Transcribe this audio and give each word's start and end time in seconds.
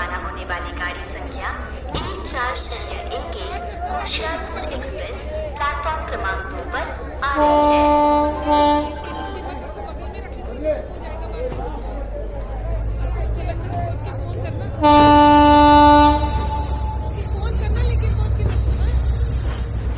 रवाना 0.00 0.18
होने 0.24 0.44
वाली 0.48 0.70
गाड़ी 0.76 1.02
संख्या 1.14 1.48
एक 2.00 2.20
चार 2.32 2.52
शून्य 2.58 3.00
एक 3.16 3.34
एक 3.46 3.64
होशियारपुर 3.86 4.62
एक्सप्रेस 4.74 5.18
प्लेटफॉर्म 5.56 6.06
क्रमांक 6.06 6.44
दो 6.52 6.62
पर 6.72 6.84
आ 7.24 7.32
रही 7.36 7.56
है। 7.74 8.60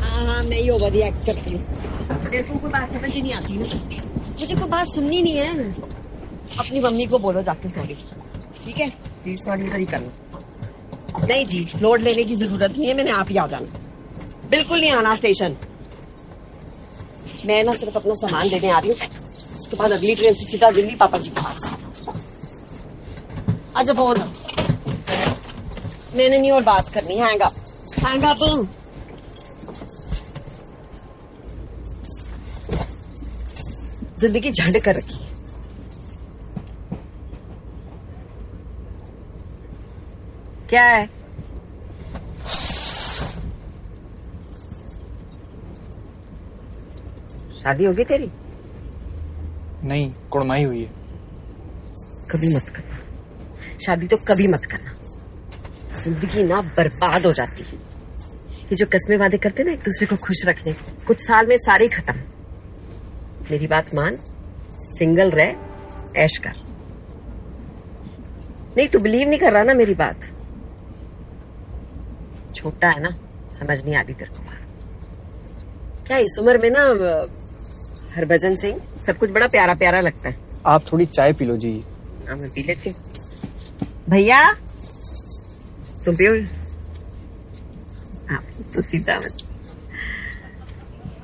हाँ 0.02 0.42
मैं 0.42 0.56
ही। 0.56 0.68
कोई 2.42 2.70
बात 2.70 2.92
समझ 2.92 3.16
नहीं 3.16 3.32
आती 3.34 3.58
मुझे 3.58 4.54
कोई 4.54 4.68
बात 4.68 4.86
सुननी 4.88 5.22
नहीं 5.22 5.36
है। 5.36 5.70
अपनी 6.58 6.80
मम्मी 6.80 7.06
को 7.06 7.18
बोलो 7.18 7.42
जाके 7.42 7.68
सॉरी 7.68 7.94
ठीक 8.64 8.78
है? 8.78 8.90
सॉरी 9.26 9.68
उधर 9.68 9.78
ही 9.78 9.86
नहीं 11.26 11.46
जी, 11.46 11.68
लोड 11.80 12.02
लेने 12.02 12.24
की 12.24 12.36
ज़रूरत 12.36 12.70
नहीं 12.70 12.88
है, 12.88 12.94
मैंने 12.94 13.10
आप 13.10 13.30
ही 13.30 13.36
आ 13.36 13.46
जाना 13.46 13.66
बिल्कुल 14.50 14.80
नहीं 14.80 14.90
आना 14.92 15.14
स्टेशन। 15.16 15.56
मैं 17.46 17.62
ना 17.64 17.74
सिर्फ़ 17.74 17.96
अपना 17.98 18.14
सामान 18.16 18.48
देने 18.48 18.70
आ 18.70 18.78
रही 18.78 18.90
हूँ, 18.90 18.98
उसके 19.60 19.76
बाद 19.76 19.92
अगली 19.92 20.14
ट्रेन 20.14 20.34
से 20.34 20.44
सीधा 20.50 20.70
दिल्ली 20.70 20.94
पापा 20.96 21.18
जी 21.18 21.30
के 21.30 21.40
पास। 21.40 21.76
अच्छा 23.76 23.92
फ़ोन। 23.92 24.18
मैंने 26.16 26.38
नहीं 26.38 26.50
और 26.52 26.62
बात 26.62 26.88
करनी 26.94 27.16
हैंग 27.18 27.40
अप 27.40 27.54
हैंग 28.06 28.24
अप 28.24 28.38
ज़िंदगी 34.20 34.50
झंड 34.52 34.80
कर 34.82 34.96
रखी 34.96 35.21
क्या 40.72 40.84
है? 40.84 41.06
शादी 47.58 47.84
होगी 47.84 48.04
तेरी? 48.04 48.30
नहीं 49.84 50.12
कुड़माई 50.30 50.62
हुई 50.62 50.80
है। 50.80 50.90
कभी 52.30 52.54
मत 52.54 52.68
करना। 52.68 52.98
शादी 53.78 54.06
तो 54.06 54.16
कभी 54.16 54.46
मत 54.46 54.64
करना। 54.64 54.96
ज़िंदगी 56.02 56.44
ना 56.44 56.60
बर्बाद 56.60 57.26
हो 57.26 57.32
जाती। 57.32 57.62
है 57.62 57.78
ये 58.62 58.76
जो 58.76 58.86
कस्मे 58.86 59.16
वादे 59.16 59.38
करते 59.38 59.64
ना 59.64 59.72
एक 59.72 59.78
दूसरे 59.78 60.06
को 60.06 60.16
खुश 60.16 60.46
रखने 60.46 60.72
कुछ 61.06 61.20
साल 61.20 61.46
में 61.46 61.56
सारे 61.58 61.88
खत्म। 61.88 62.14
मेरी 63.50 63.66
बात 63.66 63.94
मान। 63.94 64.18
सिंगल 64.98 65.30
रह 65.30 65.56
ऐश 66.16 66.36
कर। 66.38 66.56
नहीं 68.76 68.88
तू 68.88 68.98
बिलीव 68.98 69.28
नहीं 69.28 69.38
कर 69.38 69.52
रहा 69.52 69.62
ना 69.62 69.74
मेरी 69.74 69.94
बात। 69.94 70.32
छोटा 72.62 72.88
है 72.90 73.02
ना 73.02 73.10
समझ 73.58 73.82
नहीं 73.84 73.94
आ 73.96 74.00
रही 74.00 74.14
तेरे 74.14 74.30
को 74.30 74.42
क्या 76.06 76.16
इस 76.18 76.36
उम्र 76.40 76.58
में 76.58 76.70
ना 76.70 76.82
हरभजन 78.16 78.56
सिंह 78.56 78.80
सब 79.06 79.18
कुछ 79.18 79.30
बड़ा 79.30 79.46
प्यारा 79.48 79.74
प्यारा 79.74 80.00
लगता 80.00 80.28
है। 80.28 80.36
आप 80.66 80.84
थोड़ी 80.92 81.06
चाय 81.06 81.32
पी 81.32 81.44
लो 81.44 81.56
जी। 81.56 81.72
हाँ 82.28 82.36
मैं 82.36 82.50
पी 82.50 82.62
लेती 82.62 82.90
हूँ। 82.90 82.96
भैया 84.10 84.42
तुम 86.04 86.16
पियोगे 86.16 86.40
हाँ 88.30 88.42
तो 88.74 88.82
सीधा 88.82 89.18
मत। 89.18 89.42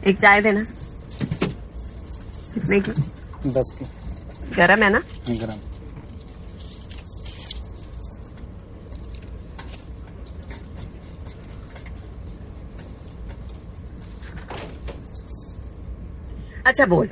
एक 0.07 0.21
चाय 0.21 0.41
देना। 0.43 0.63
कितने 2.55 2.81
की? 2.81 2.93
दस 3.51 3.73
की। 3.79 3.85
गरम 4.57 4.83
है 4.83 4.91
ना? 4.91 5.03
गरम। 5.31 5.68
अच्छा 16.69 16.85
बोल। 16.87 17.09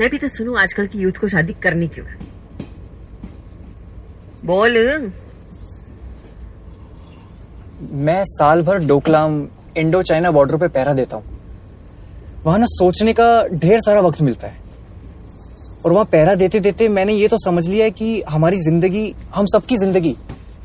मैं 0.00 0.08
भी 0.10 0.18
तो 0.18 0.28
सुनूं 0.28 0.58
आजकल 0.58 0.86
की 0.86 0.98
यूथ 0.98 1.18
को 1.20 1.28
शादी 1.28 1.52
करनी 1.62 1.88
क्यों 1.88 2.06
बोल। 4.46 4.78
मैं 8.00 8.22
साल 8.26 8.62
भर 8.62 8.78
डोकलाम 8.86 9.46
इंडो 9.76 10.02
चाइना 10.02 10.30
बॉर्डर 10.30 10.56
पे 10.56 10.68
पहरा 10.68 10.92
देता 10.94 11.16
हूँ। 11.16 11.38
वहाँ 12.44 12.58
ना 12.58 12.66
सोचने 12.68 13.12
का 13.12 13.26
ढेर 13.54 13.80
सारा 13.80 14.00
वक्त 14.00 14.20
मिलता 14.22 14.46
है। 14.46 14.58
और 15.84 15.92
वहाँ 15.92 16.04
पहरा 16.06 16.34
देते 16.34 16.60
देते 16.60 16.88
मैंने 16.90 17.12
ये 17.14 17.28
तो 17.28 17.36
समझ 17.38 17.66
लिया 17.68 17.84
है 17.84 17.90
कि 17.90 18.22
हमारी 18.30 18.60
ज़िंदगी, 18.60 19.14
हम 19.34 19.46
सबकी 19.46 19.76
ज़िंदगी 19.76 20.16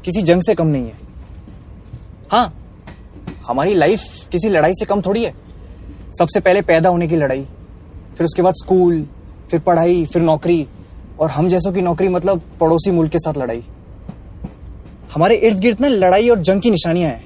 किसी 0.05 0.21
जंग 0.21 0.41
से 0.41 0.55
कम 0.55 0.67
नहीं 0.67 0.85
है। 0.85 0.97
हाँ 2.31 2.53
हमारी 3.47 3.73
लाइफ 3.75 4.01
किसी 4.31 4.49
लड़ाई 4.49 4.73
से 4.73 4.85
कम 4.85 5.01
थोड़ी 5.01 5.23
है। 5.23 5.33
सबसे 6.19 6.39
पहले 6.39 6.61
पैदा 6.63 6.89
होने 6.89 7.07
की 7.07 7.15
लड़ाई। 7.15 7.45
फिर 8.17 8.25
उसके 8.25 8.41
बाद 8.41 8.53
स्कूल, 8.55 9.05
फिर 9.51 9.59
पढ़ाई, 9.59 10.05
फिर 10.05 10.21
नौकरी। 10.21 10.67
और 11.19 11.29
हम 11.29 11.47
जैसों 11.49 11.71
की 11.73 11.81
नौकरी 11.81 12.07
मतलब 12.09 12.41
पड़ोसी 12.59 12.91
मुल्क 12.91 13.11
के 13.11 13.19
साथ 13.19 13.37
लड़ाई। 13.37 13.63
हमारे 15.13 15.35
इर्द 15.37 15.59
गिर्द 15.59 15.81
ना 15.81 15.87
लड़ाई 15.87 16.29
और 16.29 16.39
जंग 16.39 16.61
की 16.61 16.71
निशानियाँ 16.71 17.09
हैं। 17.09 17.23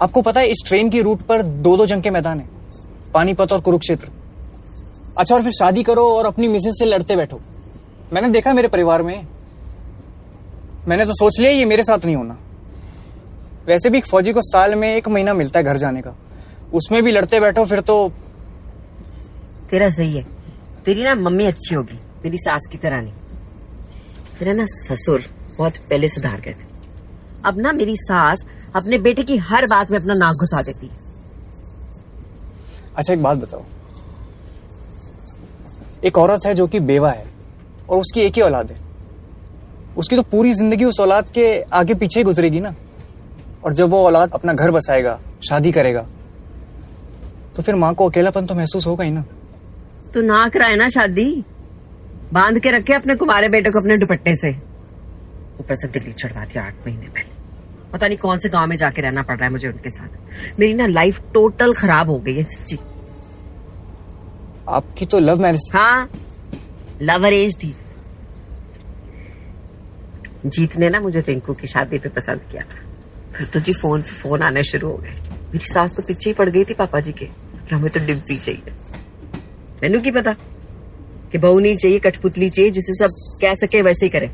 आपको 0.00 0.22
पता 0.22 0.40
है 0.40 0.48
इस 0.48 0.62
ट्रेन 0.66 0.90
की 0.90 1.00
रूट 1.02 1.22
पर 1.22 1.42
दो 1.42 1.76
दो 1.76 1.86
जंग 1.86 2.02
के 2.02 2.10
मैदान 2.10 2.40
हैं, 2.40 2.50
पानीपत 3.14 3.52
और 3.52 3.60
कुरुक्षेत्र। 3.60 4.08
अच्छा 5.18 5.34
और 5.34 5.42
फिर 5.42 5.52
शादी 5.52 5.82
करो 5.82 6.04
और 6.08 6.26
अपनी 6.26 6.48
मिसेज 6.48 6.78
से 6.78 6.84
लड़ते 6.84 7.16
बैठो। 7.16 7.40
मैंने 8.12 8.28
देखा 8.28 8.52
मेरे 8.52 8.68
परिवार 8.68 9.02
में, 9.02 9.26
मैंने 10.88 11.04
तो 11.04 11.12
सोच 11.14 11.38
लिया 11.40 11.50
ये 11.50 11.64
मेरे 11.64 11.82
साथ 11.84 12.04
नहीं 12.04 12.16
होना। 12.16 12.36
वैसे 13.66 13.90
भी 13.90 13.98
एक 13.98 14.06
फौजी 14.06 14.32
को 14.32 14.40
साल 14.42 14.74
में 14.74 14.88
एक 14.88 15.08
महीना 15.08 15.34
मिलता 15.34 15.58
है 15.60 15.64
घर 15.64 15.76
जाने 15.76 16.00
का। 16.02 16.14
उसमें 16.74 17.02
भी 17.02 17.12
लड़ते 17.12 17.40
बैठो, 17.40 17.64
फिर 17.64 17.80
तो 17.80 18.12
तेरा 19.70 19.90
सही 19.90 20.16
है। 20.16 20.24
तेरी 20.84 21.02
ना 21.04 21.14
मम्मी 21.16 21.44
अच्छी 21.46 21.74
होगी, 21.74 21.98
मेरी 22.24 22.38
सास 22.38 22.68
की 22.72 22.78
तरह 22.78 23.00
नहीं। 23.00 23.12
तेरा 24.38 24.52
ना 24.52 24.64
ससुर 24.66 25.24
बहुत 25.58 25.76
पहले 25.90 26.08
सुधार 26.08 26.40
गए 26.40 26.52
थे। 26.52 26.68
अब 27.44 27.58
ना 27.58 27.72
मेरी 27.72 27.96
सास 27.98 28.44
अपने 28.74 28.98
बेटे 28.98 29.22
की 29.22 29.36
हर 29.40 29.66
बात 29.66 29.90
में 29.90 29.98
अपना 29.98 30.14
नाक 30.14 30.34
घुसा 30.36 30.62
देती 30.62 30.86
है। 30.86 30.98
अच्छा 32.96 33.12
एक 33.12 33.22
बात 33.22 33.38
बताओ। 33.38 33.64
एक 36.04 36.18
औरत 36.18 36.46
है 36.46 36.54
जो 36.54 36.66
कि 36.66 36.80
बेवा 36.82 37.10
है 37.10 37.26
और 37.88 37.98
उसकी 37.98 38.20
एक 38.20 38.34
ही 38.34 38.42
औलाद 38.42 38.70
है। 38.70 38.78
उसकी 39.96 40.16
तो 40.16 40.22
पूरी 40.24 40.52
ज़िंदगी 40.54 40.84
उस 40.84 41.00
औलाद 41.00 41.30
के 41.30 41.60
आगे 41.62 41.94
पीछे 41.94 42.22
गुजरेगी 42.24 42.60
ना। 42.60 42.74
और 43.64 43.72
जब 43.72 43.88
वो 43.88 44.04
औलाद 44.04 44.32
अपना 44.34 44.52
घर 44.52 44.70
बसाएगा, 44.70 45.18
शादी 45.48 45.72
करेगा 45.72 46.06
तो 47.56 47.62
फिर 47.62 47.74
माँ 47.74 47.94
को 47.94 48.08
अकेलापन 48.08 48.46
तो 48.46 48.54
महसूस 48.54 48.86
होगा 48.86 49.04
ही 49.04 49.10
ना। 49.10 49.24
तो 50.14 50.20
ना 50.20 50.48
कराए 50.48 50.76
ना 50.76 50.88
शादी। 50.88 51.44
बाँध 52.32 52.58
के 52.58 52.70
रखे 52.70 52.92
अपने 52.92 53.14
कुमारे 53.14 53.48
बेटे 53.48 53.70
को 53.70 53.78
अपने 53.78 53.96
दुपट्टे 53.96 54.34
से। 54.36 54.50
ऊपर 55.60 55.74
से 55.74 55.88
दिल्ली 55.88 56.12
चढ़वा 56.12 56.44
दिया 56.44 56.64
आठ 56.64 56.86
महीने 56.86 57.06
पहले। 57.06 57.38
पता 57.92 58.06
नहीं 58.06 58.18
कौन 58.18 58.38
से 58.38 58.48
गाँव 58.48 58.66
में 58.66 58.76
जाके 58.76 59.02
रहना 59.02 59.22
पड़ 59.22 59.36
रहा 59.36 59.44
है 59.44 59.52
मुझे 59.52 59.68
उनके 59.68 59.90
साथ। 59.90 60.58
मेरी 60.60 60.74
ना 60.74 60.86
लाइफ 60.86 61.20
टोटल 61.34 61.74
खराब 61.74 62.10
हो 62.10 62.18
गई 62.18 62.34
है 62.34 62.42
सच्ची। 62.42 62.78
आपकी 64.68 65.06
तो 65.06 65.18
लव 65.18 65.40
मैरिज 65.40 65.70
हाँ 65.74 66.10
लव 67.02 67.26
अरेंज 67.26 67.56
थी। 67.56 67.74
जीत 70.46 70.76
ने 70.76 70.88
ना 70.88 71.00
मुझे 71.00 71.20
रिंकू 71.20 71.54
की 71.54 71.66
शादी 71.66 71.98
पे 71.98 72.08
पसंद 72.08 72.40
किया 72.52 72.62
था। 72.62 72.88
फिर 73.36 73.46
तो 73.46 73.60
जी 73.60 73.72
फ़ोन 73.72 74.02
से 74.02 74.16
फ़ोन 74.16 74.42
आने 74.42 74.62
शुरू 74.64 74.88
हो 74.88 74.96
गए। 74.96 75.14
मेरी 75.52 75.66
सास 75.66 75.92
तो 75.92 76.02
पीछे 76.02 76.30
ही 76.30 76.34
पड़ 76.34 76.48
गई 76.48 76.64
थी 76.64 76.74
पापा 76.74 77.00
जी 77.00 77.12
के। 77.12 77.28
हमें 77.72 77.90
तो 77.90 78.00
डिम्पी 78.00 78.36
चाहिए। 78.38 78.72
मैनू 79.82 80.00
की 80.00 80.10
पता? 80.10 80.32
कि 81.32 81.38
बहू 81.38 81.58
नहीं 81.58 81.76
चाहिए, 81.76 81.98
कठपुतली 81.98 82.50
चाहिए, 82.50 82.70
जिसे 82.70 82.94
सब 82.94 83.10
कह 83.40 83.54
सके 83.54 83.82
वैसे 83.82 84.06
ही 84.06 84.10
करे। 84.10 84.30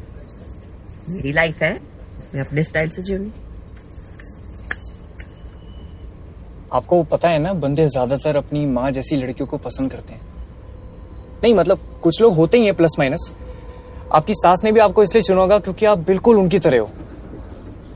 मेरी 1.08 1.32
लाइफ 1.32 1.62
है, 1.62 1.80
मैं 2.34 2.40
अपने 2.40 2.64
स्टाइल 2.64 2.88
से 2.88 3.02
जीऊँगी। 3.02 3.30
आपको 6.72 7.02
पता 7.02 7.28
है 7.28 7.38
ना, 7.38 7.52
बंदे 7.52 7.88
ज़्यादातर 7.88 8.36
अपनी 8.36 8.66
माँ 8.66 8.90
जैसी 8.90 9.16
लड़कियों 9.16 9.46
को 9.46 9.56
पसंद 9.58 9.90
करते 9.90 10.14
हैं। 10.14 10.20
नहीं 11.42 11.54
मतलब 11.54 11.78
कुछ 12.02 12.20
लोग 12.22 12.34
होते 12.34 12.58
ही 12.58 12.64
हैं 12.64 12.74
प्लस 12.74 12.96
माइनस 12.98 13.32
आपकी 14.12 14.34
सास 14.34 14.64
ने 14.64 14.72
भी 14.72 14.80
आपको 14.80 15.02
इसलिए 15.02 15.22
चुना 15.22 15.58
क्योंकि 15.58 15.86
आप 15.86 15.98
बिल्कुल 15.98 16.38
उनकी 16.38 16.58
तरह 16.58 16.80
हो। 16.80 16.90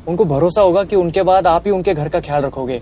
उनको 0.09 0.25
भरोसा 0.25 0.61
होगा 0.61 0.85
कि 0.85 0.97
उनके 0.97 1.23
बाद 1.23 1.47
आप 1.47 1.67
ही 1.67 1.71
उनके 1.71 1.95
घर 1.95 2.09
का 2.09 2.21
ख्याल 2.21 2.43
रखोगे, 2.43 2.81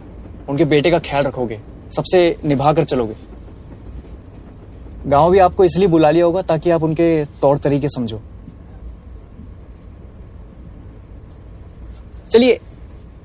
उनके 0.48 0.64
बेटे 0.64 0.90
का 0.90 0.98
ख्याल 0.98 1.25
रखोगे, 1.25 1.60
सबसे 1.96 2.37
निभा 2.44 2.72
कर 2.72 2.84
चलोगे। 2.84 3.14
गाँव 5.06 5.30
भी 5.30 5.38
आपको 5.38 5.64
इसलिए 5.64 5.86
बुला 5.88 6.10
लिया 6.10 6.24
होगा 6.24 6.42
ताकि 6.42 6.70
आप 6.70 6.82
उनके 6.82 7.24
तौर 7.42 7.58
तरीके 7.58 7.88
समझो। 7.88 8.20
चलिए 12.32 12.58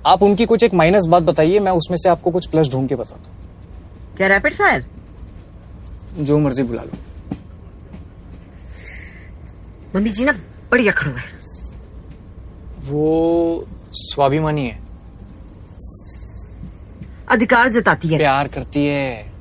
आप 0.05 0.23
उनकी 0.23 0.45
कुछ 0.45 0.63
एक 0.63 0.73
माइनस 0.73 1.05
बात 1.05 1.23
बताइए 1.23 1.59
मैं 1.59 1.71
उसमें 1.71 1.97
से 1.97 2.09
आपको 2.09 2.31
कुछ 2.31 2.45
प्लस 2.47 2.69
ढूंढ 2.71 2.89
के 2.89 2.95
बताता 2.95 3.29
हूँ। 3.29 4.15
क्या 4.17 4.27
रैपिड 4.27 4.53
फायर 4.53 4.85
जो 6.19 6.39
मर्ज़ी 6.39 6.63
बुला 6.63 6.83
लो। 6.83 6.97
मम्मी 9.95 10.09
जी 10.09 10.25
ना 10.25 10.31
बड़ी 10.71 10.87
अखड़ू 10.87 11.11
है 11.11 11.23
वो 12.83 13.65
स्वाभिमानी 13.93 14.65
है। 14.67 14.81
अधिकार 17.29 17.69
जताती 17.69 18.07
है। 18.07 18.17
प्यार 18.17 18.47
करती 18.47 18.85
है। 18.85 19.32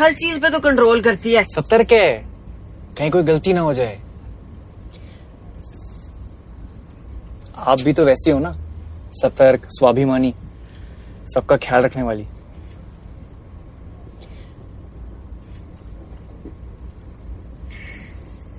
हर 0.00 0.12
चीज़ 0.14 0.38
पे 0.40 0.50
तो 0.50 0.58
कंट्रोल 0.60 1.00
करती 1.02 1.32
है। 1.32 1.44
सतर्क 1.46 1.92
है 1.92 2.12
कहीं 2.98 3.10
कोई 3.10 3.22
गलती 3.22 3.52
ना 3.52 3.60
हो 3.60 3.72
जाए। 3.74 3.98
आप 7.58 7.80
भी 7.80 7.92
तो 7.92 8.04
वैसी 8.04 8.30
हो 8.30 8.38
ना 8.38 8.52
सतर्क 9.14 9.66
स्वाभिमानी 9.70 10.32
सबका 11.34 11.56
ख्याल 11.56 11.82
रखने 11.82 12.02
वाली। 12.02 12.26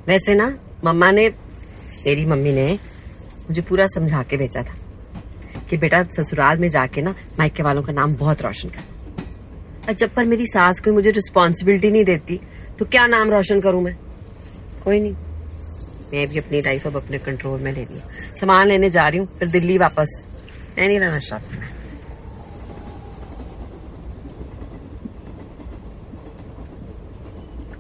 वैसे 0.08 0.36
ना 0.36 0.54
मम्मा 0.86 1.12
ने 1.12 1.28
मेरी 1.28 2.26
मम्मी 2.26 2.52
ने 2.52 2.72
मुझे 3.42 3.62
पूरा 3.62 3.88
समझा 3.88 4.24
के 4.24 4.38
बेचा 4.38 4.64
था 4.64 4.76
कि 5.70 5.78
बेटा 5.78 6.04
ससुराल 6.12 6.58
में 6.58 6.70
जाके 6.70 7.02
ना 7.02 7.16
मायके 7.40 7.64
वालों 7.64 7.84
का 7.84 7.94
नाम 7.94 8.16
बहुत 8.16 8.42
रोशन 8.42 8.70
कर। 8.70 8.91
जब 9.90 10.14
पर 10.14 10.26
मेरी 10.26 10.46
सास 10.48 10.80
कोई 10.80 10.94
मुझे 10.94 11.12
रिस्पॉन्सिबिलिटी 11.12 11.92
नहीं 11.92 12.04
देती 12.06 12.40
तो 12.80 12.86
क्या 12.86 13.06
नाम 13.08 13.32
रोशन 13.32 13.62
करूँ 13.62 13.82
मैं? 13.84 13.96
कोई 14.84 15.00
नहीं। 15.00 15.14
मैं 16.14 16.28
भी 16.28 16.38
अपनी 16.38 16.62
लाइफ 16.62 16.88
अब 16.88 16.96
अपने 16.98 17.18
कंट्रोल 17.20 17.60
में 17.60 17.72
ले 17.72 17.82
हूँ। 17.84 18.02
सामान 18.40 18.68
लेने 18.68 18.90
जा 18.90 19.08
रही 19.08 19.20
हूँ, 19.20 19.28
फिर 19.40 19.50
दिल्ली 19.50 19.78
वापस। 19.78 20.26
मैं 20.78 20.88
नहीं 20.88 21.00
रहना 21.00 21.20
चाहती। 21.20 21.58
मैं 21.58 21.70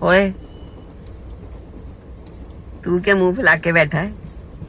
ओए, 0.03 0.29
तू 2.83 2.99
क्या 3.01 3.15
मुँह 3.15 3.35
फुला 3.35 3.55
के 3.55 3.71
बैठा 3.71 3.99
है? 3.99 4.11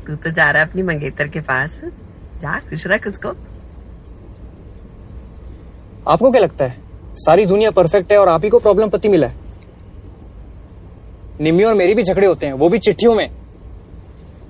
तू 0.06 0.16
तो 0.16 0.30
जा 0.30 0.50
रहा 0.50 0.62
है 0.62 0.68
अपनी 0.68 0.82
मंगेतर 0.82 1.28
के 1.28 1.40
पास। 1.40 1.80
जा, 2.40 2.58
खुश 2.60 2.86
रख 2.86 3.06
उसको 3.06 3.28
आपको 6.08 6.30
क्या 6.30 6.40
लगता 6.42 6.64
है? 6.64 6.81
सारी 7.16 7.44
दुनिया 7.46 7.70
परफेक्ट 7.70 8.12
है 8.12 8.18
और 8.18 8.28
आप 8.28 8.44
ही 8.44 8.50
को 8.50 8.58
प्रॉब्लम 8.58 8.88
पति 8.88 9.08
मिला 9.08 9.26
है। 9.26 9.40
निम्मी 11.40 11.64
और 11.64 11.74
मेरी 11.74 11.94
भी 11.94 12.02
झगड़े 12.02 12.26
होते 12.26 12.46
हैं, 12.46 12.52
वो 12.52 12.68
भी 12.68 12.78
चिट्ठियों 12.78 13.14
में। 13.14 13.30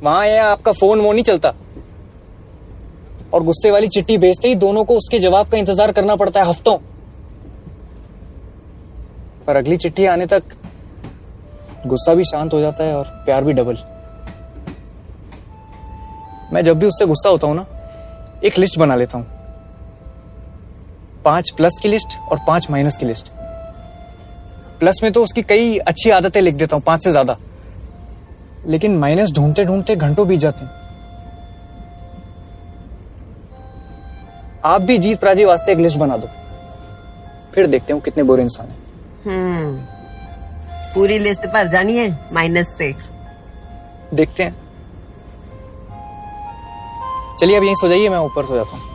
वहाँ 0.03 0.25
है 0.25 0.39
आपका 0.41 0.73
फ़ोन 0.73 1.01
वो 1.01 1.13
नहीं 1.13 1.25
चलता। 1.25 1.53
और 3.35 3.43
गुस्से 3.43 3.71
वाली 3.71 3.89
चिट्ठी 3.89 4.17
भेजते 4.19 4.49
ही 4.49 4.55
दोनों 4.57 4.85
को 4.85 4.97
उसके 4.97 5.19
जवाब 5.19 5.51
का 5.51 5.59
इंतज़ार 5.59 5.93
करना 5.93 6.17
पड़ता 6.17 6.43
है 6.43 6.49
हफ्तों। 6.49 6.77
पर 9.47 9.57
अगली 9.57 9.77
चिट्ठी 9.77 10.07
आने 10.07 10.27
तक 10.27 10.43
गुस्सा 11.87 12.15
भी 12.15 12.25
शांत 12.25 12.55
हो 12.55 12.61
जाता 12.61 12.85
है 12.85 12.97
और 12.97 13.05
प्यार 13.25 13.45
भी 13.45 13.53
डबल 13.53 13.79
मैं 16.53 16.63
जब 16.65 16.79
भी 16.79 16.87
उससे 16.87 17.07
गुस्सा 17.07 17.29
होता 17.29 17.47
हूँ 17.47 17.57
ना, 17.57 17.67
एक 18.45 18.59
लिस्ट 18.59 18.79
बना 18.79 18.95
लेता 18.97 19.19
हूँ। 19.19 19.27
पाँच 21.25 21.51
प्लस 21.51 21.79
की 21.83 21.89
लिस्ट 21.89 22.19
और 22.31 22.41
पाँच 22.47 22.71
माइनस 22.71 22.97
की 22.99 23.07
लिस्ट। 23.07 23.29
प्लस 24.81 25.01
में 25.03 25.13
तो 25.13 25.23
उसकी 25.23 25.43
कई 25.43 25.77
अच्छी 25.79 26.11
आदतें 26.11 26.41
लिख 26.41 26.55
देता 26.55 26.77
हूँ 26.77 26.83
पाँच 26.83 27.05
से 27.05 27.11
ज़्यादा। 27.11 27.37
लेकिन 28.67 28.97
माइनस 28.99 29.31
ढूंढते 29.31 29.65
ढूंढते 29.65 29.97
घंटों 29.97 30.27
बीत 30.29 30.41
जाते 30.41 30.65
हैं। 30.65 30.81
आप 34.65 34.81
भी 34.81 34.99
जीत 34.99 35.21
प्राजी 35.21 35.45
वास्ते 35.45 35.73
एक 35.73 35.79
लिस्ट 35.79 35.99
बना 35.99 36.17
दो। 36.17 36.29
फिर 37.55 37.67
देखते 37.67 37.93
हैं 37.93 38.03
कितने 38.03 38.23
बुरे 38.23 38.43
इंसान 38.43 38.67
हैं। 38.67 38.77
हम्म। 39.25 39.77
पूरी 40.95 41.19
लिस्ट 41.19 41.47
पर 41.47 41.69
जानी 41.69 41.97
है 41.99 42.11
माइनस 42.33 42.67
से। 42.79 42.93
देखते 44.15 44.43
हैं। 44.43 44.55
चलिए 47.41 47.57
अब 47.57 47.63
यहीं 47.63 47.75
सो 47.75 47.89
जाइए 47.89 48.09
मैं 48.09 48.19
ऊपर 48.21 48.45
सो 48.45 48.57
जाता 48.57 48.77
हूँ। 48.77 48.92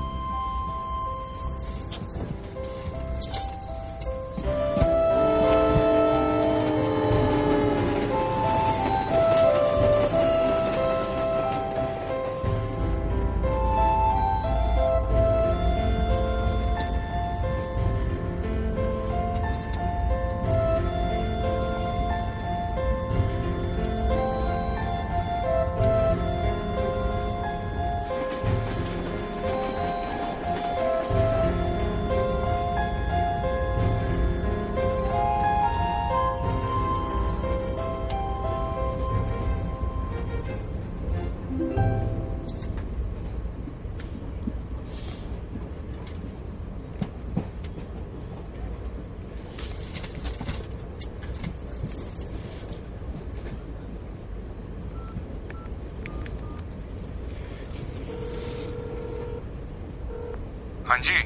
हाँ 60.98 61.04
जी 61.04 61.18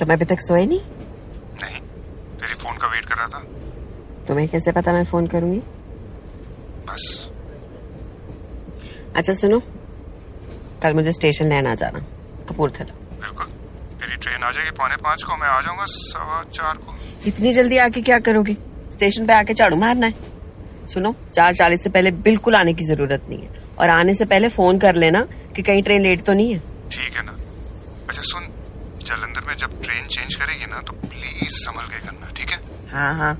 तुम 0.00 0.12
अभी 0.12 0.24
तक 0.24 0.40
सोए 0.40 0.64
नहीं? 0.66 0.80
नहीं 1.62 1.78
तेरी 2.40 2.54
फ़ोन 2.54 2.76
का 2.78 2.86
वेट 2.86 3.04
कर 3.04 3.16
रहा 3.16 3.26
था। 3.26 3.38
तुम्हें 4.28 4.48
कैसे 4.48 4.72
पता 4.72 4.92
मैं 4.92 5.04
फ़ोन 5.04 5.26
करूँगी? 5.26 5.58
बस। 6.88 7.30
अच्छा 9.16 9.32
सुनो। 9.32 9.60
कल 10.82 10.94
मुझे 10.94 11.12
स्टेशन 11.12 11.48
लेने 11.48 11.70
आ 11.70 11.74
जाना 11.74 11.98
कपूरथला। 12.48 12.94
बिल्कुल। 13.20 13.46
तेरी 14.00 14.16
ट्रेन 14.16 14.42
आ 14.42 14.50
जाएगी 14.50 14.70
पौने 14.70 14.96
पाँच 14.96 15.22
को 15.22 15.36
मैं 15.36 15.48
आ 15.48 15.60
जाऊँगा 15.60 15.84
सवा 15.88 16.42
चार 16.52 16.76
को। 16.76 16.96
इतनी 17.26 17.52
जल्दी 17.52 17.78
आके 17.78 18.00
क्या 18.02 18.18
करोगे? 18.18 18.56
स्टेशन 18.92 19.26
पे 19.26 19.32
आके 19.32 19.54
झाड़ू 19.54 19.76
मारना 19.76 20.06
है। 20.06 20.86
सुनो 20.92 21.14
चार 21.34 21.54
चालीस 21.54 21.82
से 21.82 21.90
पहले 21.90 22.10
बिल्कुल 22.28 22.56
आने 22.56 22.74
की 22.74 22.84
ज़रूरत 22.84 23.26
नहीं 23.28 23.38
है। 23.38 23.62
और 23.78 23.88
आने 23.88 24.14
से 24.14 24.24
पहले 24.24 24.48
फ़ोन 24.48 24.78
कर 24.78 24.94
लेना 24.94 25.26
कि 25.56 25.62
कहीं 25.62 25.82
ट्रेन 25.82 26.02
लेट 26.02 26.22
तो 26.22 26.32
नहीं 26.32 26.52
है। 26.52 26.58
ठीक 26.90 27.16
है 27.16 27.24
ना। 27.26 27.38
अच्छा 28.12 28.22
सुन 28.28 28.46
जलंधर 29.08 29.46
में 29.48 29.54
जब 29.56 29.70
ट्रेन 29.82 30.06
चेंज 30.14 30.34
करेगी 30.40 30.66
ना 30.70 30.80
तो 30.88 30.92
प्लीज़ 31.04 31.54
संभल 31.58 31.86
के 31.92 31.98
करना 32.06 32.26
ठीक 32.36 32.50
है? 32.50 32.58
हाँ 32.90 33.14
हाँ 33.18 33.32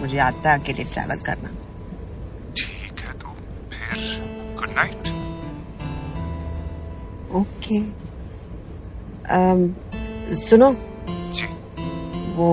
मुझे 0.00 0.18
आता 0.26 0.50
है 0.50 0.58
अकेले 0.58 0.84
ट्रैवल 0.92 1.18
करना। 1.28 1.48
ठीक 2.60 3.00
है 3.06 3.12
तो 3.18 3.34
फिर 3.72 3.96
गुड 4.60 4.70
नाइट 4.76 5.10
ओके 7.40 7.80
सुनो। 10.36 10.72
जी। 11.34 11.46
वो 12.36 12.50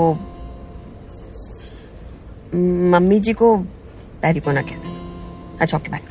मम्मी 2.92 3.20
जी 3.20 3.34
को 3.34 3.56
पैरी 4.22 4.40
पोना 4.40 4.62
कह 4.62 4.78
देना। 4.78 5.58
अच्छा 5.62 5.78
ओके 5.78 5.90
बाय 5.92 6.02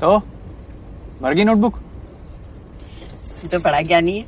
तो 0.00 0.18
भर 1.22 1.34
गई 1.34 1.44
नोटबुक 1.44 1.78
तो 3.52 3.58
पढ़ा 3.60 3.80
क्या 3.82 4.00
नहीं 4.00 4.18
है? 4.18 4.26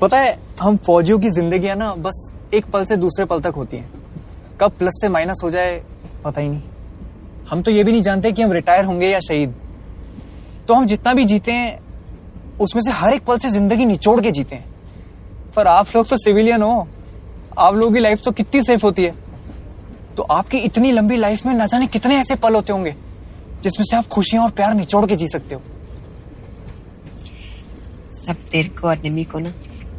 पता 0.00 0.18
है 0.18 0.38
हम 0.60 0.76
फौजियों 0.76 1.18
की 1.18 1.30
ज़िंदगी 1.30 1.74
ना 1.74 1.92
बस 1.96 2.32
एक 2.54 2.66
पल 2.66 2.84
से 2.84 2.96
दूसरे 2.96 3.24
पल 3.24 3.40
तक 3.40 3.54
होती 3.56 3.76
है। 3.76 3.88
कब 4.60 4.72
प्लस 4.78 5.00
से 5.00 5.08
माइनस 5.08 5.40
हो 5.44 5.50
जाए 5.50 5.82
पता 6.24 6.40
ही 6.40 6.48
नहीं। 6.48 6.62
हम 7.50 7.62
तो 7.62 7.70
ये 7.70 7.84
भी 7.84 7.92
नहीं 7.92 8.02
जानते 8.02 8.32
कि 8.32 8.42
हम 8.42 8.52
रिटायर 8.52 8.84
होंगे 8.84 9.08
या 9.08 9.20
शहीद। 9.20 9.54
तो 10.68 10.74
हम 10.74 10.86
जितना 10.86 11.14
भी 11.14 11.24
जीते 11.24 11.52
हैं 11.52 11.78
उसमें 12.60 12.82
से 12.82 12.90
हर 12.90 13.12
एक 13.14 13.24
पल 13.24 13.38
से 13.38 13.50
ज़िंदगी 13.50 13.84
निचोड़ 13.84 14.20
के 14.20 14.30
जीते 14.30 14.56
हैं। 14.56 14.64
पर 15.56 15.66
आप 15.66 15.96
लोग 15.96 16.08
तो 16.08 16.16
सिविलियन 16.16 16.62
हो। 16.62 16.86
आप 17.58 17.74
लोगों 17.74 17.92
की 17.92 18.00
लाइफ 18.00 18.22
तो 18.24 18.30
कितनी 18.32 18.62
सेफ़ 18.62 18.82
होती 18.82 19.04
है। 19.04 19.14
तो 20.16 20.22
आपकी 20.22 20.58
इतनी 20.60 20.92
लंबी 20.92 21.16
लाइफ 21.16 21.46
में 21.46 21.54
न 21.54 21.66
जाने 21.66 21.86
कितने 21.86 22.16
ऐसे 22.16 22.34
पल 22.36 22.54
होते 22.54 22.72
होंगे। 22.72 22.94
जिसमें 23.62 23.84
से 23.84 23.96
आप 23.96 24.06
खुशियाँ 24.06 24.44
और 24.44 24.50
प्यार 24.50 24.74
निचोड़ 24.74 25.04
के 25.06 25.16
जी 25.16 25.28
सकते 25.28 25.54
हो। 25.54 25.62
अब 28.28 28.36
तेरे 28.52 28.68
को 28.68 28.88
और 28.88 28.98
निमी 28.98 29.24
को 29.24 29.38
ना 29.38 29.50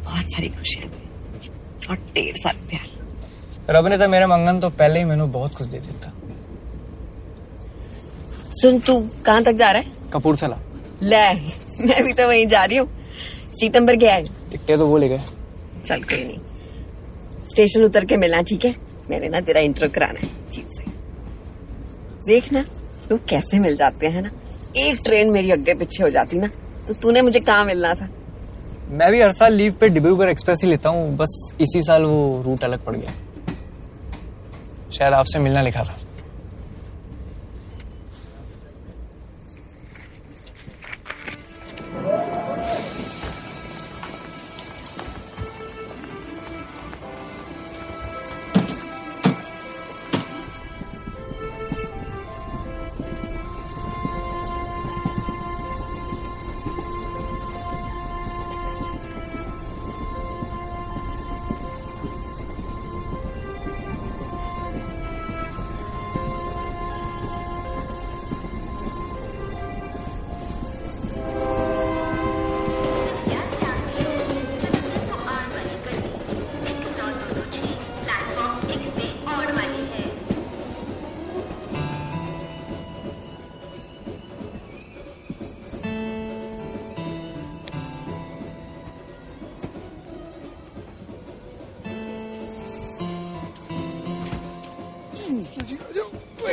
बहुत 0.04 0.32
सारी 0.32 0.48
खुशियाँ 0.48 0.90
और 1.90 1.96
ढेर 2.14 2.34
सारा 2.36 2.66
प्यार। 2.68 3.76
रब 3.76 3.86
ने 3.86 3.98
तो 3.98 4.08
मेरे 4.08 4.26
मंगन 4.26 4.60
तो 4.60 4.70
पहले 4.70 4.98
ही 4.98 5.04
मैंने 5.04 5.24
बहुत 5.34 5.54
कुछ 5.56 5.66
दे 5.66 5.78
दिया 5.78 6.12
सुन 8.60 8.78
तू 8.80 8.98
कहाँ 9.26 9.42
तक 9.42 9.52
जा 9.52 9.70
रहा 9.72 9.82
है? 9.82 9.92
कपूरथला। 10.12 10.58
ले 11.02 11.32
मैं 11.86 12.02
भी 12.04 12.12
तो 12.12 12.26
वहीं 12.28 12.46
जा 12.46 12.64
रही 12.64 12.76
हूँ। 12.76 12.88
सीट 13.52 13.76
नंबर 13.76 13.96
क्या 13.96 14.14
है? 14.14 14.24
टिकटे 14.50 14.76
तो 14.76 14.86
वो 14.86 14.96
ले 14.98 15.08
गए। 15.08 15.20
चल 15.86 16.02
कोई 16.02 16.24
नहीं। 16.24 16.38
स्टेशन 17.50 17.84
उतर 17.84 18.04
के 18.04 18.16
मिलना 18.16 18.42
ठीक 18.42 18.64
है? 18.64 18.74
मैंने 19.10 19.28
ना 19.28 19.40
तेरा 19.40 19.60
इंटरव्यू 19.60 19.90
कराना 19.94 20.20
है 20.20 20.28
ठीक 20.52 20.68
से। 20.72 20.84
देखना। 22.26 22.64
लोग 23.10 23.26
कैसे 23.28 23.58
मिल 23.58 23.76
जाते 23.76 24.06
हैं 24.06 24.22
ना? 24.22 24.30
एक 24.76 24.98
ट्रेन 25.04 25.30
मेरी 25.30 25.50
अग्गे 25.50 25.74
पीछे 25.74 26.02
हो 26.02 26.10
जाती 26.10 26.38
ना 26.38 26.46
तो 26.88 26.94
तूने 26.94 27.22
मुझे 27.22 27.40
कहाँ 27.40 27.64
मिलना 27.64 27.94
था? 27.94 28.08
मैं 28.90 29.10
भी 29.12 29.20
हर 29.20 29.32
साल 29.32 29.52
लीव 29.52 29.72
पे 29.80 29.88
डिब्रूगढ़ 29.88 30.28
एक्सप्रेस 30.28 30.60
ही 30.62 30.68
लेता 30.70 30.88
हूँ, 30.88 31.16
बस 31.16 31.52
इसी 31.60 31.82
साल 31.82 32.02
वो 32.02 32.42
रूट 32.42 32.64
अलग 32.64 32.84
पड़ 32.84 32.94
गया। 32.96 33.12
शायद 34.92 35.14
आपसे 35.14 35.38
मिलना 35.38 35.62
लिखा 35.62 35.84
था। 35.84 35.96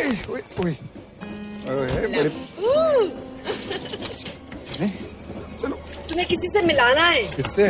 ओए 0.08 0.42
ओए 0.62 0.74
ओए 1.70 2.08
बड़े 2.16 2.30
चलो 5.58 5.76
तुम्हें 6.10 6.28
किसी 6.28 6.50
से 6.50 6.62
मिलाना 6.66 7.08
है 7.08 7.24
किससे 7.36 7.68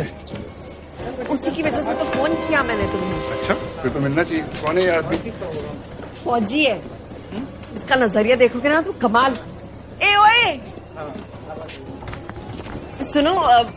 उसी 1.30 1.50
की 1.50 1.62
वजह 1.62 1.82
से 1.82 1.94
तो 1.94 2.04
फ़ोन 2.06 2.34
किया 2.36 2.62
मैंने 2.62 2.86
तुम्हें 2.92 3.30
अच्छा 3.30 3.54
फिर 3.54 3.90
तो 3.90 4.00
मिलना 4.00 4.22
चाहिए 4.22 4.42
कौन 4.54 4.78
है 4.78 4.84
ये 4.84 4.90
आदमी 4.92 5.30
फौजी 6.22 6.64
है 6.64 6.76
उसका 7.74 7.96
नज़रिया 7.96 8.36
देखोगे 8.36 8.68
ना 8.68 8.80
तो 8.82 8.92
कमाल 9.02 9.36
ए 10.02 10.14
ओए 10.18 10.46
सुनो 13.08 13.34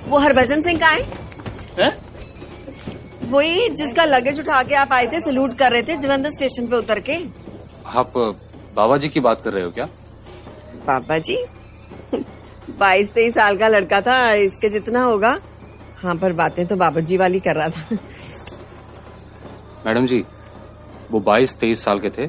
वो 0.07 0.17
हरभजन 0.19 0.61
सिंह 0.61 0.79
का 0.79 0.87
है 0.87 1.91
वही 3.27 3.69
जिसका 3.75 4.05
लगेज 4.05 4.39
उठा 4.39 4.61
के 4.63 4.75
आप 4.75 4.93
आए 4.93 5.07
थे 5.07 5.19
सलूट 5.21 5.57
कर 5.57 5.71
रहे 5.71 5.83
थे 5.83 5.97
जलंधर 5.97 6.31
स्टेशन 6.31 6.67
पे 6.67 6.75
उतर 6.75 6.99
के 7.09 7.17
आप 7.91 8.13
बाबा 8.73 8.97
जी 8.97 9.09
की 9.09 9.19
बात 9.19 9.41
कर 9.41 9.53
रहे 9.53 9.63
हो 9.63 9.71
क्या? 9.71 9.85
बाबा 10.85 11.17
जी 11.19 11.37
बाईस 12.79 13.09
तेईस 13.13 13.33
साल 13.33 13.57
का 13.57 13.67
लड़का 13.67 13.99
था 14.01 14.31
इसके 14.33 14.69
जितना 14.69 15.03
होगा। 15.03 15.37
हाँ 15.97 16.15
पर 16.17 16.33
बातें 16.33 16.65
तो 16.67 16.75
बाबा 16.75 16.99
जी 17.01 17.17
वाली 17.17 17.39
कर 17.39 17.55
रहा 17.55 17.69
था। 17.69 17.97
मैडम 19.85 20.05
जी 20.05 20.23
वो 21.11 21.19
बाईस 21.21 21.55
तेईस 21.59 21.83
साल 21.85 21.99
के 21.99 22.09
थे 22.09 22.27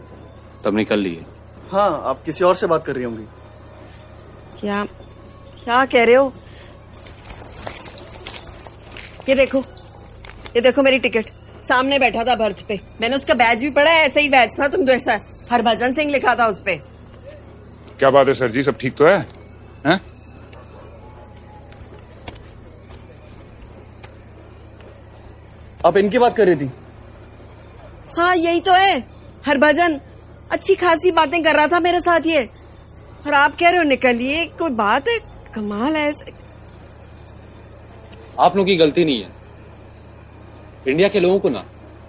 तब 0.64 0.76
निकल 0.76 0.98
लिए। 0.98 1.24
हाँ 1.72 2.02
आप 2.04 2.22
किसी 2.24 2.44
और 2.44 2.54
से 2.56 2.66
बात 2.66 2.84
कर 2.86 2.94
रही 2.94 3.04
होंगी। 3.04 3.26
क्या 4.60 4.84
क्या 5.64 5.84
कह 5.86 6.04
रहे 6.04 6.14
हो? 6.14 6.32
ये 9.28 9.34
देखो 9.34 9.58
ये 10.56 10.60
देखो 10.60 10.82
मेरी 10.82 10.98
टिकट। 10.98 11.26
सामने 11.62 11.98
बैठा 11.98 12.24
था 12.24 12.34
बर्थ 12.36 12.64
पे। 12.68 12.78
मैंने 13.00 13.16
उसका 13.16 13.34
बैज 13.34 13.58
भी 13.58 13.70
पढ़ा 13.70 13.90
है 13.90 14.06
ऐसा 14.06 14.20
ही 14.20 14.28
बैज 14.28 14.58
था 14.58 14.68
तुम 14.68 14.84
जैसा 14.86 15.18
हरभजन 15.50 15.92
सिंह 15.92 16.10
लिखा 16.12 16.34
था 16.34 16.46
उस 16.46 16.60
पे। 16.60 16.76
क्या 17.98 18.10
बात 18.10 18.28
है 18.28 18.34
सर 18.34 18.50
जी? 18.50 18.62
सब 18.62 18.78
ठीक 18.78 18.94
तो 18.96 19.06
है? 19.06 19.18
हैं? 19.86 20.00
आप 25.86 25.96
इनकी 25.96 26.18
बात 26.18 26.36
कर 26.36 26.46
रही 26.46 26.56
थी। 26.56 26.70
हाँ 28.18 28.34
यही 28.36 28.60
तो 28.60 28.72
है। 28.72 28.98
हरभजन 29.46 29.98
अच्छी 30.52 30.74
खासी 30.74 31.10
बातें 31.10 31.42
कर 31.42 31.56
रहा 31.56 31.66
था 31.66 31.80
मेरे 31.80 32.00
साथ 32.00 32.26
ये। 32.26 32.42
और 33.26 33.34
आप 33.34 33.56
कह 33.60 33.68
रहे 33.68 33.78
हो 33.78 33.84
निकलिए 33.84 34.44
कोई 34.58 34.70
बात 34.72 35.08
है? 35.08 35.18
कमाल 35.54 35.96
है 35.96 36.08
ऐसे। 36.10 36.32
आप 38.40 38.56
लोगों 38.56 38.66
की 38.66 38.76
गलती 38.76 39.04
नहीं 39.04 39.22
है। 39.22 39.41
इंडिया 40.88 41.08
के 41.08 41.20
लोगों 41.20 41.38
को 41.38 41.48
ना 41.48 41.64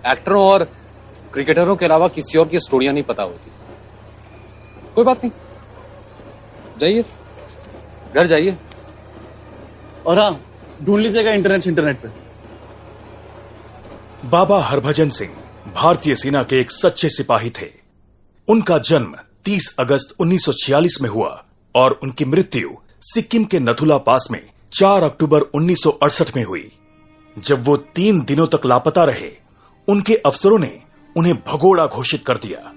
एक्टरों 0.08 0.48
और 0.48 0.64
क्रिकेटरों 1.34 1.76
के 1.76 1.86
अलावा 1.86 2.08
किसी 2.08 2.38
और 2.38 2.48
की 2.48 2.60
स्टोरियाँ 2.60 2.94
नहीं 2.94 3.04
पता 3.04 3.24
होती। 3.24 3.52
कोई 4.96 5.04
बात 5.04 5.26
नहीं। 5.26 5.32
जाइए। 6.80 7.06
घर 8.16 8.28
जाइए। 8.28 8.58
और 10.06 10.20
हाँ 10.20 10.46
ढूंढ 10.84 11.02
लीजिएगा 11.02 11.32
इंटरनेट 11.32 11.68
इंटरनेट 11.68 12.02
पे। 12.02 12.10
बाबा 14.28 14.60
हरभजन 14.60 15.10
सिंह 15.10 15.32
भारतीय 15.76 16.16
सेना 16.16 16.44
के 16.44 16.60
एक 16.60 16.72
सच्चे 16.72 17.10
सिपाही 17.10 17.50
थे। 17.50 17.70
उनका 18.48 18.78
जन्म 18.78 19.16
30 19.46 19.76
अगस्त 19.80 20.16
1946 20.20 21.02
में 21.02 21.10
हुआ 21.10 21.46
और 21.76 22.00
उनकी 22.04 22.26
मृत्यु 22.26 22.70
सिक्किम 23.02 23.46
के 23.46 23.60
नथुला 23.60 23.98
पास 23.98 24.28
में 24.32 24.50
4 24.74 25.04
अक्टूबर 25.04 25.40
1968 25.42 26.36
में 26.36 26.44
हुई। 26.44 26.72
जब 27.38 27.64
वो 27.64 27.78
तीन 27.78 28.22
दिनों 28.22 28.48
तक 28.48 28.66
लापता 28.66 29.04
रहे, 29.04 29.32
उनके 29.88 30.16
अफसरों 30.16 30.60
ने 30.60 30.80
उन्हें 31.18 31.36
भगोड़ा 31.48 31.86
घोषित 31.88 32.26
कर 32.26 32.38
दिया। 32.38 32.72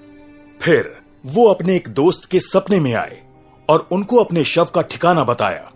फिर 0.60 0.94
वो 1.26 1.46
अपने 1.48 1.76
एक 1.76 1.88
दोस्त 1.88 2.24
के 2.24 2.40
सपने 2.40 2.80
में 2.80 2.94
आए 2.94 3.20
और 3.68 3.88
उनको 3.92 4.16
अपने 4.16 4.44
शव 4.44 4.64
का 4.64 4.82
ठिकाना 4.82 5.24
बताया। 5.24 5.70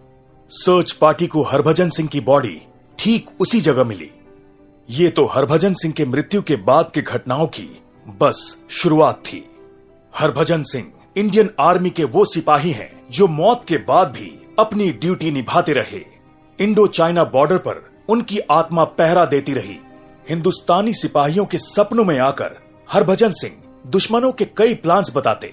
सर्च 0.50 0.92
पार्टी 0.92 1.26
को 1.26 1.42
हरभजन 1.42 1.88
सिंह 1.88 2.08
की 2.08 2.20
बॉडी 2.20 2.60
ठीक 2.98 3.28
उसी 3.40 3.60
जगह 3.60 3.84
मिली। 3.84 4.10
ये 4.90 5.08
तो 5.08 5.26
हरभजन 5.26 5.74
सिंह 5.74 5.94
के 5.94 6.04
मृत्यु 6.04 6.42
के 6.42 6.56
बाद 6.56 6.90
की 6.94 7.02
घटनाओं 7.02 7.46
की 7.46 7.68
बस 8.20 8.56
शुरुआत 8.70 9.22
थी। 9.26 9.44
हरभजन 10.18 10.62
सिंह 10.62 10.92
इंडियन 11.16 11.50
आर्मी 11.60 11.90
के 11.90 12.04
वो 12.04 12.24
सिपाही 12.24 12.70
हैं 12.70 12.90
जो 13.10 13.26
मौत 13.26 13.64
के 13.68 13.76
बाद 13.78 14.10
भी 14.10 14.32
अपनी 14.58 14.90
ड्यूटी 14.92 15.30
निभाते 15.30 15.72
रहे। 15.72 16.04
इंडो 16.58 16.86
चाइना 16.86 17.24
बॉर्डर 17.24 17.58
पर 17.58 17.89
उनकी 18.10 18.38
आत्मा 18.50 18.84
पहरा 18.84 19.24
देती 19.24 19.54
रही। 19.54 19.78
हिंदुस्तानी 20.30 20.94
सिपाहियों 20.94 21.44
के 21.46 21.58
सपनों 21.58 22.04
में 22.04 22.18
आकर 22.18 22.56
हरभजन 22.88 23.32
सिंह 23.32 23.56
दुश्मनों 23.86 24.32
के 24.32 24.44
कई 24.56 24.74
प्लान्स 24.74 25.12
बताते। 25.16 25.46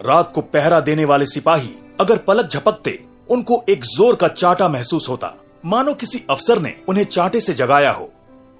रात 0.00 0.32
को 0.34 0.40
पहरा 0.40 0.80
देने 0.80 1.04
वाले 1.04 1.26
सिपाही 1.26 1.70
अगर 2.00 2.18
पलक 2.18 2.48
झपकते, 2.48 2.98
उनको 3.30 3.64
एक 3.68 3.84
ज़ोर 3.84 4.14
का 4.14 4.28
चाटा 4.28 4.68
महसूस 4.68 5.08
होता। 5.08 5.34
मानो 5.66 5.94
किसी 5.94 6.22
अफसर 6.30 6.58
ने 6.58 6.74
उन्हें 6.88 7.04
चाटे 7.04 7.40
से 7.40 7.54
जगाया 7.54 7.90
हो। 7.90 8.10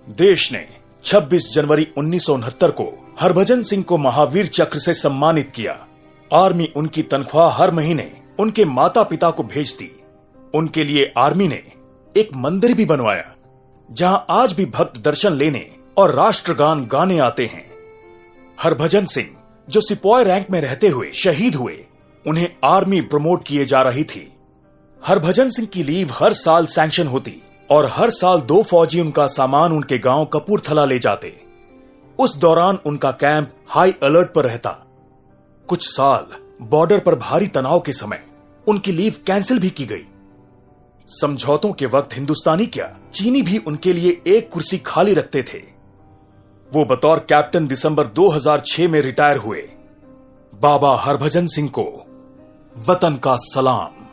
देश 0.08 0.52
ने 0.52 0.66
26 1.04 1.52
जनवरी 1.54 1.86
उन्नीस 1.96 2.26
सौ 2.26 2.34
उनहत्तर 2.34 2.70
को 2.70 2.84
हरभजन 3.20 3.62
सिंह 3.62 3.82
को 3.82 3.98
महावीर 3.98 4.46
चक्र 4.46 4.78
से 4.78 4.94
सम्मानित 4.94 5.50
किया। 5.50 5.72
आर्मी 6.30 6.72
उनकी 6.76 7.02
तनख्वाह 7.02 7.62
हर 7.62 7.70
महीने 7.70 8.10
उनके 8.38 8.64
माता 8.64 9.02
पिता 9.02 9.30
को 9.30 9.42
भेजती। 9.42 9.90
उनके 10.54 10.84
लिए 10.84 11.12
आर्मी 11.18 11.48
ने 11.48 11.62
एक 12.14 12.30
मंदिर 12.36 12.74
भी 12.74 12.84
बनवाया। 12.84 13.33
जहाँ 13.88 14.26
आज 14.30 14.52
भी 14.52 14.64
भक्त 14.66 15.00
दर्शन 15.00 15.32
लेने 15.32 15.70
और 15.96 16.14
राष्ट्रगान 16.14 16.86
गाने 16.86 17.18
आते 17.18 17.46
हैं। 17.46 17.64
हरभजन 18.60 19.04
सिंह, 19.04 19.28
जो 19.68 19.80
सिपॉय 19.80 20.24
रैंक 20.24 20.50
में 20.50 20.60
रहते 20.60 20.88
हुए 20.88 21.10
शहीद 21.12 21.54
हुए, 21.54 21.84
उन्हें 22.26 22.48
आर्मी 22.64 23.00
प्रमोट 23.00 23.44
किए 23.46 23.64
जा 23.64 23.82
रही 23.82 24.04
थी। 24.04 24.32
हरभजन 25.02 25.50
सिंह 25.50 25.68
की 25.68 25.82
लीव 25.82 26.12
हर 26.12 26.32
साल 26.32 26.66
सैंक्शन 26.66 27.06
होती 27.06 27.42
और 27.70 27.90
हर 27.92 28.10
साल 28.10 28.40
दो 28.40 28.62
फौजी 28.62 29.00
उनका 29.00 29.26
सामान 29.26 29.72
उनके 29.72 29.98
गाँव 29.98 30.24
कपूरथला 30.24 30.84
ले 30.84 30.98
जाते। 30.98 31.34
उस 32.18 32.36
दौरान 32.36 32.78
उनका 32.86 33.10
कैंप 33.10 33.52
हाई 33.68 33.94
अलर्ट 34.02 34.32
पर 34.32 34.44
रहता। 34.44 34.70
कुछ 35.68 35.86
साल 35.88 36.26
बॉर्डर 36.62 36.98
पर 36.98 37.14
भारी 37.14 37.46
तनाव 37.46 37.80
के 37.80 37.92
समय 37.92 38.24
उनकी 38.66 38.92
लीव 38.92 39.14
कैंसिल 39.26 39.58
भी 39.58 39.70
की 39.70 39.86
गई। 39.86 40.06
समझौतों 41.08 41.72
के 41.72 41.86
वक्त 41.86 42.14
हिंदुस्तानी 42.14 42.66
क्या 42.66 42.96
चीनी 43.14 43.42
भी 43.42 43.58
उनके 43.58 43.92
लिए 43.92 44.22
एक 44.26 44.50
कुर्सी 44.50 44.78
खाली 44.78 45.14
रखते 45.14 45.42
थे। 45.42 45.58
वो 46.72 46.84
बतौर 46.84 47.18
कैप्टन 47.18 47.66
दिसंबर 47.66 48.06
2006 48.06 48.88
में 48.88 49.00
रिटायर 49.00 49.36
हुए। 49.36 49.68
बाबा 50.60 50.96
हरभजन 50.96 51.46
सिंह 51.46 51.68
को 51.68 51.84
वतन 52.88 53.16
का 53.16 53.36
सलाम। 53.36 54.03